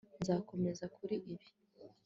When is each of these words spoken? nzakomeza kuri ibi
nzakomeza 0.21 0.85
kuri 0.95 1.15
ibi 1.33 1.47